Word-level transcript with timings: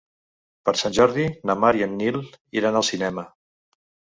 Per 0.69 0.73
Sant 0.81 0.95
Jordi 0.99 1.27
na 1.49 1.57
Mar 1.65 1.71
i 1.81 1.85
en 1.89 1.93
Nil 1.99 2.17
iran 2.63 2.81
al 2.81 2.89
cinema. 2.91 3.31